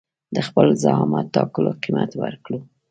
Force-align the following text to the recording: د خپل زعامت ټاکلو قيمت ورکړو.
د 0.35 0.37
خپل 0.47 0.67
زعامت 0.83 1.25
ټاکلو 1.35 1.71
قيمت 1.83 2.11
ورکړو. 2.21 2.59